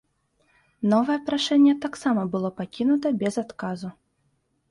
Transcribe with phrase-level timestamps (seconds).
[0.93, 3.93] Новае прашэнне таксама было пакінута без адказу.